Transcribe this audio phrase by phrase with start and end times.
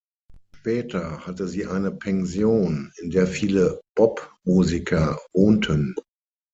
[0.57, 5.93] Später hatte sie eine Pension in der viele Bop-Musiker wohnten.